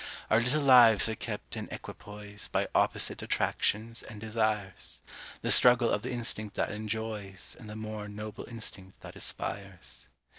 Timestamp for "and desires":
4.01-5.03